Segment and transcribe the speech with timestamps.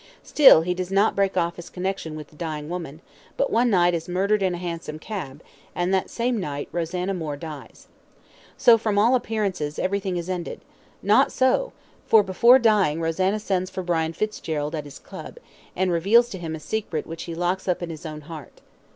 [0.23, 3.01] Still he does not break off his connection with the dying woman;
[3.37, 5.43] but one night is murdered in a hansom cab,
[5.75, 7.85] and that same night Rosanna Moore dies.
[8.57, 10.61] So, from all appearance, everything is ended;
[11.03, 11.71] not so,
[12.07, 15.37] for before dying Rosanna sends for Brian Fitzgerald at his club,
[15.75, 18.59] and reveals to him a secret which he locks up in his own heart.